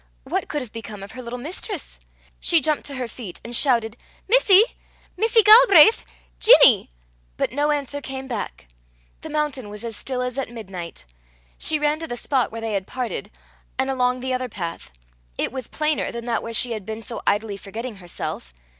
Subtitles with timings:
[0.23, 1.99] what could have become of her little mistress?
[2.39, 4.63] She jumped to her feet, and shouted "Missie!
[5.15, 6.03] Missie Galbraith!
[6.39, 6.89] Ginny!"
[7.37, 8.65] but no answer came back.
[9.21, 11.05] The mountain was as still as at midnight.
[11.59, 13.29] She ran to the spot where they had parted,
[13.77, 14.89] and along the other path:
[15.37, 18.51] it was plainer than that where she had been so idly forgetting herself.